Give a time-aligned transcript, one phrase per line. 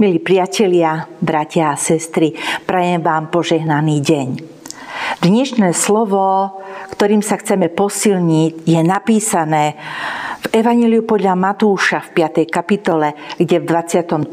[0.00, 2.32] Milí priatelia, bratia a sestry,
[2.64, 4.28] prajem vám požehnaný deň.
[5.20, 6.56] Dnešné slovo,
[6.96, 9.76] ktorým sa chceme posilniť, je napísané
[10.40, 12.48] v Evangeliu podľa Matúša v 5.
[12.48, 14.24] kapitole, kde v 23.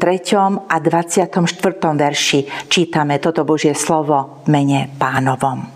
[0.72, 1.36] a 24.
[1.36, 2.40] verši
[2.72, 5.68] čítame toto Božie slovo mene pánovom.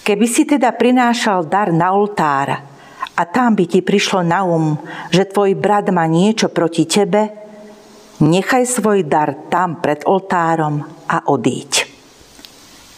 [0.00, 2.72] Keby si teda prinášal dar na oltár
[3.20, 4.80] a tam by ti prišlo na um,
[5.12, 7.43] že tvoj brat má niečo proti tebe,
[8.24, 11.84] Nechaj svoj dar tam pred oltárom a odíď.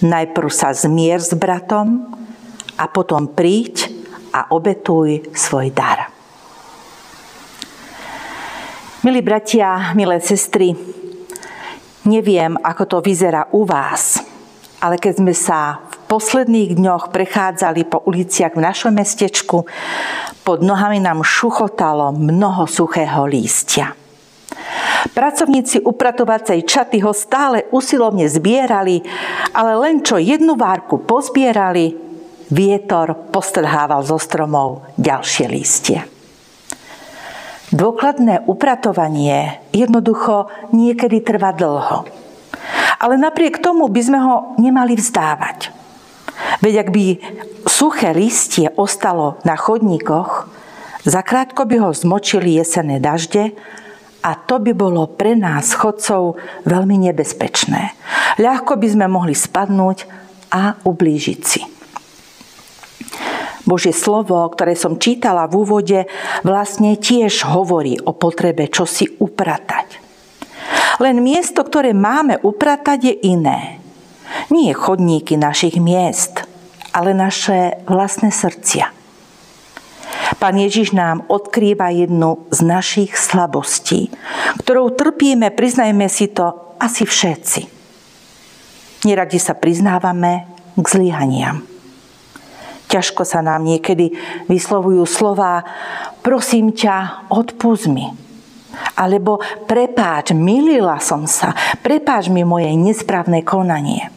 [0.07, 2.15] Najprv sa zmier s bratom
[2.79, 3.91] a potom príď
[4.30, 6.15] a obetuj svoj dar.
[9.02, 10.79] Milí bratia, milé sestry,
[12.07, 14.23] neviem, ako to vyzerá u vás,
[14.79, 19.66] ale keď sme sa v posledných dňoch prechádzali po uliciach v našom mestečku,
[20.46, 24.05] pod nohami nám šuchotalo mnoho suchého lístia.
[25.13, 29.01] Pracovníci upratovacej čaty ho stále usilovne zbierali,
[29.52, 31.97] ale len čo jednu várku pozbierali,
[32.51, 36.01] vietor postrhával zo stromov ďalšie lístie.
[37.74, 42.07] Dôkladné upratovanie jednoducho niekedy trvá dlho.
[43.02, 45.74] Ale napriek tomu by sme ho nemali vzdávať.
[46.63, 47.05] Veď ak by
[47.67, 50.47] suché listie ostalo na chodníkoch,
[51.02, 53.52] zakrátko by ho zmočili jesenné dažde
[54.27, 57.95] a to by bolo pre nás chodcov veľmi nebezpečné.
[58.43, 60.10] Ľahko by sme mohli spadnúť
[60.51, 61.63] a ublížiť si.
[63.66, 66.00] Božie slovo, ktoré som čítala v úvode,
[66.47, 70.03] vlastne tiež hovorí o potrebe čosi upratať.
[71.03, 73.83] Len miesto, ktoré máme upratať, je iné.
[74.50, 76.47] Nie chodníky našich miest,
[76.94, 78.96] ale naše vlastné srdcia.
[80.37, 84.13] Pán Ježiš nám odkrýva jednu z našich slabostí,
[84.61, 87.61] ktorou trpíme, priznajme si to, asi všetci.
[89.09, 90.45] Neradi sa priznávame
[90.77, 91.65] k zlyhaniam.
[92.87, 94.15] Ťažko sa nám niekedy
[94.47, 95.65] vyslovujú slova
[96.27, 98.11] prosím ťa, odpust mi.
[98.99, 99.39] Alebo
[99.71, 101.55] prepáč, milila som sa,
[101.87, 104.11] prepáč mi moje nesprávne konanie.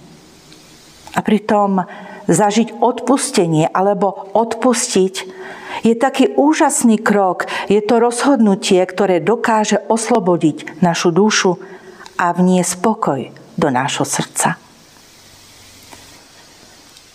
[1.14, 1.86] A pritom
[2.26, 5.14] zažiť odpustenie alebo odpustiť
[5.84, 7.48] je taký úžasný krok.
[7.72, 11.60] Je to rozhodnutie, ktoré dokáže oslobodiť našu dušu
[12.20, 13.20] a vniesť spokoj
[13.56, 14.60] do nášho srdca.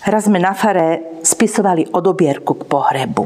[0.04, 3.24] Raz sme na fare spisovali odobierku k pohrebu.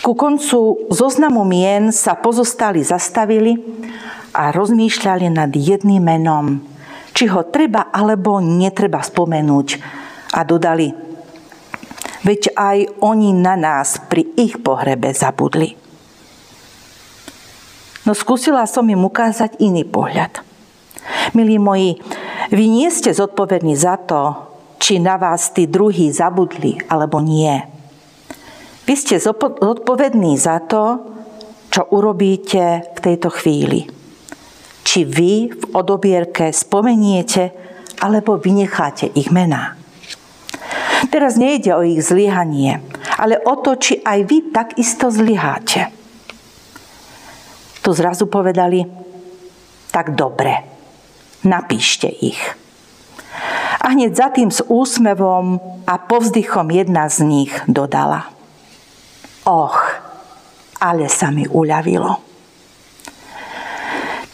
[0.00, 3.52] Ku koncu zoznamu mien sa pozostali zastavili
[4.32, 6.60] a rozmýšľali nad jedným menom,
[7.12, 9.68] či ho treba alebo netreba spomenúť
[10.36, 10.88] a dodali–
[12.26, 15.78] veď aj oni na nás pri ich pohrebe zabudli.
[18.02, 20.42] No skúsila som im ukázať iný pohľad.
[21.38, 22.02] Milí moji,
[22.50, 24.34] vy nie ste zodpovední za to,
[24.82, 27.62] či na vás tí druhí zabudli alebo nie.
[28.86, 31.02] Vy ste zodpovední za to,
[31.70, 33.86] čo urobíte v tejto chvíli.
[34.86, 37.50] Či vy v odobierke spomeniete,
[37.98, 39.75] alebo vynecháte ich mená.
[41.16, 42.84] Teraz nejde o ich zlyhanie,
[43.16, 45.88] ale o to, či aj vy takisto zlyháte.
[47.80, 48.84] Tu zrazu povedali,
[49.88, 50.60] tak dobre,
[51.40, 52.36] napíšte ich.
[53.80, 55.56] A hneď za tým s úsmevom
[55.88, 58.28] a povzdychom jedna z nich dodala.
[59.48, 59.76] Och,
[60.84, 62.12] ale sa mi uľavilo.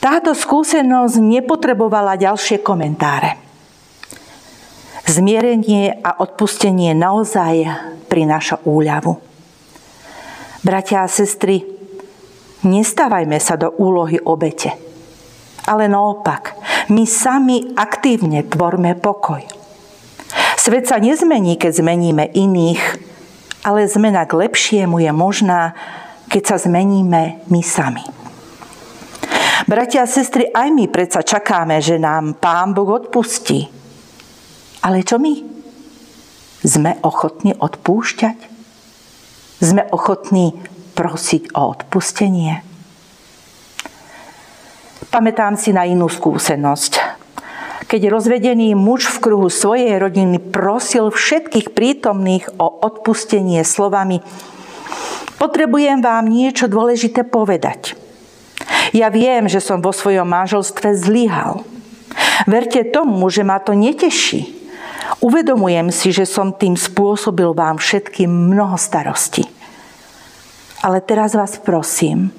[0.02, 3.41] Táto skúsenosť nepotrebovala ďalšie komentáre.
[5.02, 7.66] Zmierenie a odpustenie naozaj
[8.06, 9.18] prináša úľavu.
[10.62, 11.66] Bratia a sestry,
[12.62, 14.70] nestávajme sa do úlohy obete,
[15.66, 16.54] ale naopak,
[16.94, 19.42] my sami aktívne tvorme pokoj.
[20.54, 22.82] Svet sa nezmení, keď zmeníme iných,
[23.66, 25.74] ale zmena k lepšiemu je možná,
[26.30, 28.06] keď sa zmeníme my sami.
[29.66, 33.81] Bratia a sestry, aj my predsa čakáme, že nám Pán Boh odpustí
[34.82, 35.34] ale čo my?
[36.62, 38.38] Sme ochotní odpúšťať?
[39.62, 40.58] Sme ochotní
[40.98, 42.60] prosiť o odpustenie?
[45.08, 47.22] Pamätám si na inú skúsenosť.
[47.86, 54.24] Keď rozvedený muž v kruhu svojej rodiny prosil všetkých prítomných o odpustenie slovami
[55.42, 57.98] Potrebujem vám niečo dôležité povedať.
[58.94, 61.66] Ja viem, že som vo svojom manželstve zlyhal.
[62.46, 64.61] Verte tomu, že ma to neteší
[65.22, 69.46] Uvedomujem si, že som tým spôsobil vám všetkým mnoho starostí.
[70.82, 72.34] Ale teraz vás prosím,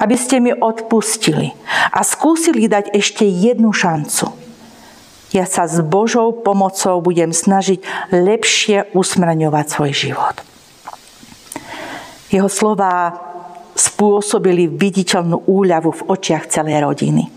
[0.00, 1.54] aby ste mi odpustili
[1.94, 4.32] a skúsili dať ešte jednu šancu.
[5.30, 10.36] Ja sa s Božou pomocou budem snažiť lepšie usmrňovať svoj život.
[12.34, 13.14] Jeho slova
[13.78, 17.30] spôsobili viditeľnú úľavu v očiach celej rodiny.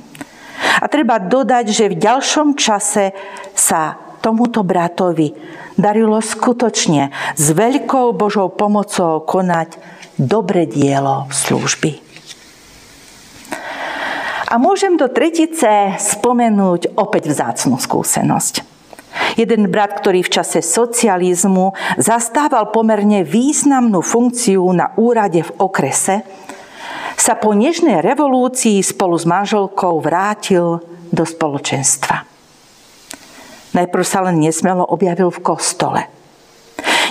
[0.81, 3.13] A treba dodať, že v ďalšom čase
[3.53, 5.35] sa tomuto bratovi
[5.75, 9.75] darilo skutočne s veľkou Božou pomocou konať
[10.15, 11.99] dobre dielo služby.
[14.53, 18.63] A môžem do tretice spomenúť opäť vzácnú skúsenosť.
[19.33, 26.21] Jeden brat, ktorý v čase socializmu zastával pomerne významnú funkciu na úrade v okrese,
[27.17, 32.32] sa po nežnej revolúcii spolu s manželkou vrátil do spoločenstva.
[33.73, 36.01] Najprv sa len nesmelo objavil v kostole–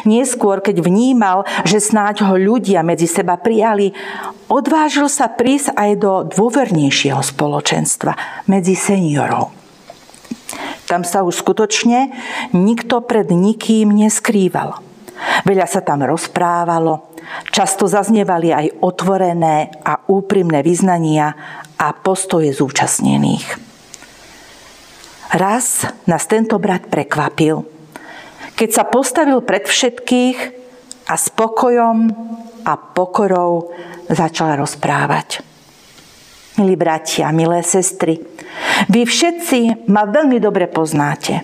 [0.02, 3.94] Neskôr, keď vnímal, že snáď ho ľudia medzi seba prijali,
[4.50, 9.54] odvážil sa prísť aj do dôvernejšieho spoločenstva medzi seniorov.
[10.90, 12.12] Tam sa už skutočne
[12.52, 14.82] nikto pred nikým neskrýval.
[15.46, 17.14] Veľa sa tam rozprávalo,
[17.54, 21.30] často zaznievali aj otvorené a úprimné vyznania
[21.78, 23.71] a postoje zúčastnených.
[25.32, 27.64] Raz nás tento brat prekvapil–
[28.62, 30.38] keď sa postavil pred všetkých
[31.08, 31.98] a spokojom
[32.62, 33.74] a pokorou
[34.06, 35.42] začal rozprávať.
[36.60, 38.20] Milí bratia, milé sestry,
[38.86, 41.42] vy všetci ma veľmi dobre poznáte.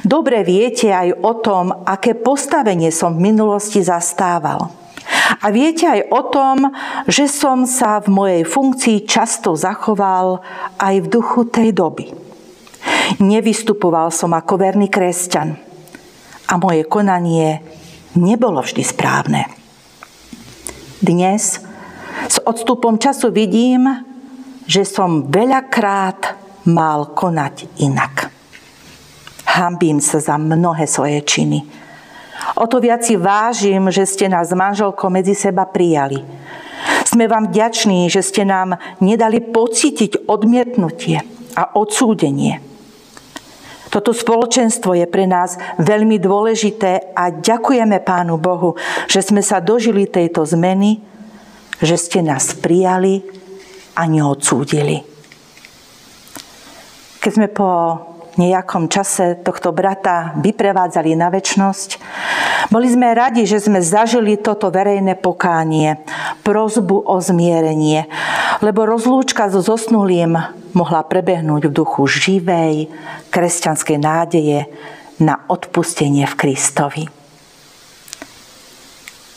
[0.00, 4.72] Dobre viete aj o tom, aké postavenie som v minulosti zastával.
[5.44, 6.72] A viete aj o tom,
[7.06, 10.40] že som sa v mojej funkcii často zachoval
[10.80, 12.25] aj v duchu tej doby.
[13.22, 15.54] Nevystupoval som ako verný kresťan
[16.50, 17.62] a moje konanie
[18.18, 19.46] nebolo vždy správne.
[20.98, 21.62] Dnes
[22.26, 23.86] s odstupom času vidím,
[24.66, 26.34] že som veľakrát
[26.66, 28.34] mal konať inak.
[29.46, 31.62] Hambím sa za mnohé svoje činy.
[32.58, 36.20] O to viac si vážim, že ste nás s manželkou medzi seba prijali.
[37.06, 41.22] Sme vám vďační, že ste nám nedali pocítiť odmietnutie
[41.54, 42.75] a odsúdenie.
[43.96, 48.76] Toto spoločenstvo je pre nás veľmi dôležité a ďakujeme Pánu Bohu,
[49.08, 51.00] že sme sa dožili tejto zmeny,
[51.80, 53.24] že ste nás prijali
[53.96, 55.00] a neodsúdili.
[57.24, 57.68] Keď sme po
[58.36, 61.90] nejakom čase tohto brata vyprevádzali na väčnosť.
[62.68, 66.00] Boli sme radi, že sme zažili toto verejné pokánie,
[66.44, 68.06] prozbu o zmierenie,
[68.60, 70.36] lebo rozlúčka so zosnulým
[70.76, 72.92] mohla prebehnúť v duchu živej,
[73.32, 74.68] kresťanskej nádeje
[75.16, 77.04] na odpustenie v Kristovi.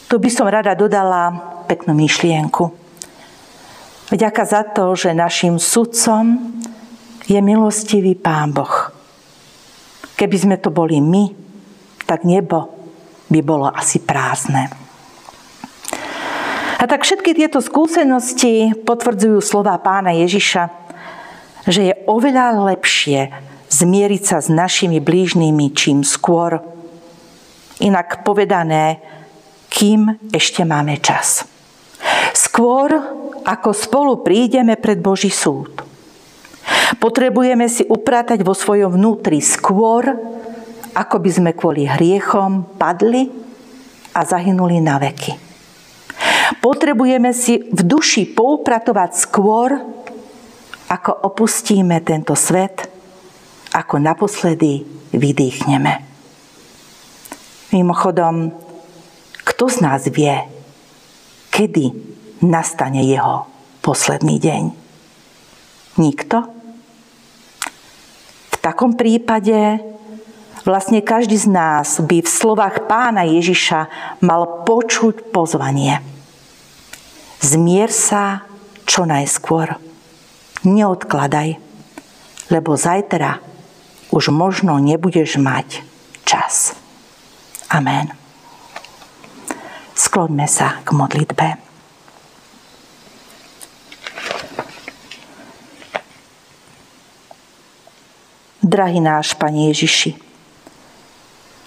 [0.10, 1.32] Tu by som rada dodala
[1.70, 2.74] peknú myšlienku.
[4.10, 6.42] Vďaka za to, že našim sudcom
[7.30, 8.89] je milostivý Pán Boh.
[10.20, 11.32] Keby sme to boli my,
[12.04, 12.76] tak nebo
[13.32, 14.68] by bolo asi prázdne.
[16.80, 20.64] A tak všetky tieto skúsenosti potvrdzujú slova pána Ježiša,
[21.68, 23.32] že je oveľa lepšie
[23.72, 26.60] zmieriť sa s našimi blížnymi čím skôr.
[27.80, 29.00] Inak povedané,
[29.72, 31.48] kým ešte máme čas.
[32.36, 32.92] Skôr,
[33.44, 35.89] ako spolu prídeme pred Boží súd.
[36.98, 40.10] Potrebujeme si upratať vo svojom vnútri skôr,
[40.98, 43.30] ako by sme kvôli hriechom padli
[44.18, 45.38] a zahynuli na veky.
[46.58, 49.70] Potrebujeme si v duši poupratovať skôr,
[50.90, 52.90] ako opustíme tento svet,
[53.70, 54.82] ako naposledy
[55.14, 55.94] vydýchneme.
[57.70, 58.50] Mimochodom,
[59.46, 60.34] kto z nás vie,
[61.54, 61.94] kedy
[62.42, 63.46] nastane jeho
[63.86, 64.64] posledný deň?
[66.02, 66.59] Nikto?
[68.62, 69.80] Takom prípade
[70.68, 73.88] vlastne každý z nás by v slovách pána Ježiša
[74.24, 76.04] mal počuť pozvanie.
[77.40, 78.44] Zmier sa
[78.84, 79.80] čo najskôr.
[80.68, 81.56] Neodkladaj,
[82.52, 83.40] lebo zajtra
[84.12, 85.86] už možno nebudeš mať
[86.28, 86.76] čas.
[87.72, 88.12] Amen.
[89.96, 91.69] Skloňme sa k modlitbe.
[98.80, 100.16] Drahý náš Pane Ježiši,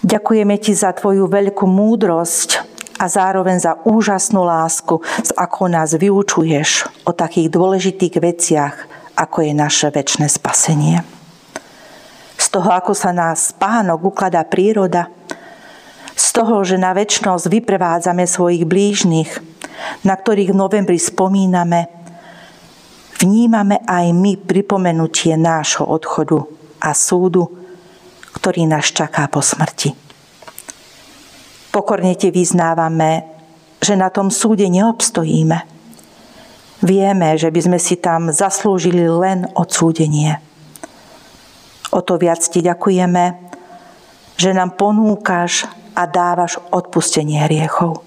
[0.01, 2.65] ďakujeme Ti za Tvoju veľkú múdrosť
[2.97, 8.75] a zároveň za úžasnú lásku, s akou nás vyučuješ o takých dôležitých veciach,
[9.13, 11.05] ako je naše väčšie spasenie.
[12.41, 15.13] Z toho, ako sa nás spánok ukladá príroda,
[16.17, 19.37] z toho, že na väčšnosť vyprevádzame svojich blížnych,
[20.01, 21.93] na ktorých v novembri spomíname,
[23.21, 27.47] vnímame aj my pripomenutie nášho odchodu a súdu,
[28.35, 29.95] ktorý nás čaká po smrti.
[31.71, 33.25] Pokorne ti vyznávame,
[33.79, 35.59] že na tom súde neobstojíme.
[36.83, 40.43] Vieme, že by sme si tam zaslúžili len odsúdenie.
[41.95, 43.39] O to viac ti ďakujeme,
[44.35, 48.03] že nám ponúkaš a dávaš odpustenie hriechov.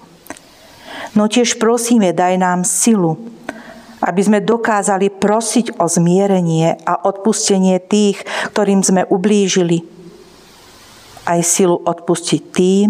[1.16, 3.16] No tiež prosíme, daj nám silu,
[4.02, 8.20] aby sme dokázali prosiť o zmierenie a odpustenie tých,
[8.52, 9.80] ktorým sme ublížili.
[11.26, 12.88] Aj silu odpustiť tým,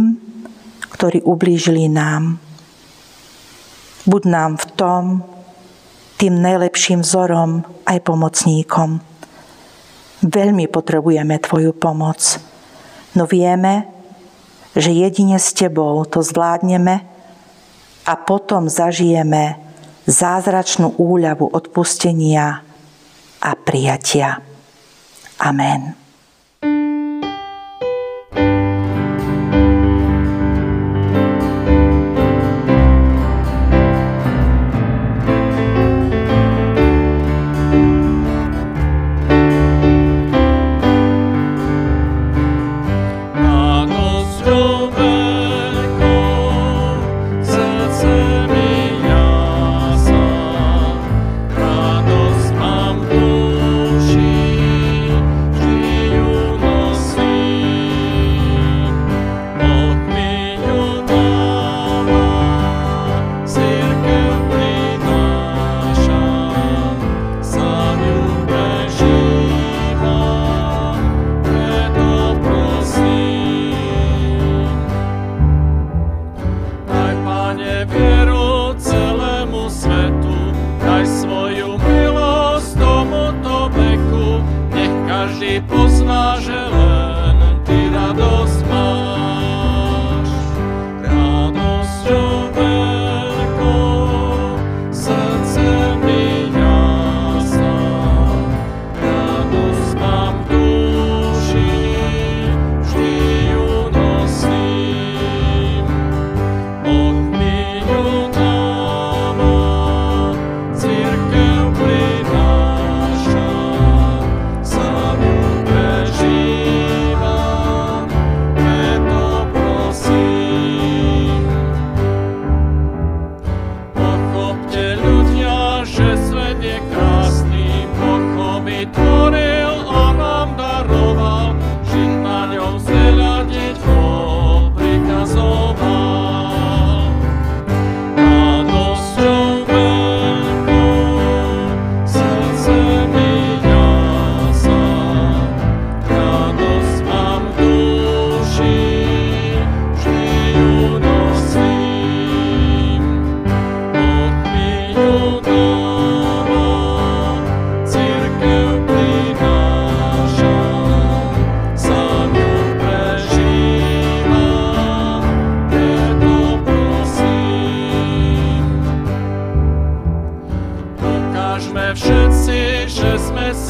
[0.91, 2.43] ktorí ublížili nám.
[4.07, 5.03] Buď nám v tom
[6.17, 9.03] tým najlepším vzorom aj pomocníkom.
[10.25, 12.41] Veľmi potrebujeme Tvoju pomoc,
[13.13, 13.85] no vieme,
[14.73, 17.05] že jedine s Tebou to zvládneme
[18.09, 19.66] a potom zažijeme
[20.07, 22.63] zázračnú úľavu odpustenia
[23.43, 24.39] a prijatia.
[25.43, 26.06] Amen.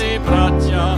[0.07, 0.97] Answer.